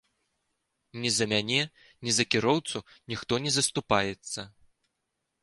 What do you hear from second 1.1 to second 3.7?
за мяне, ні за кіроўцу ніхто не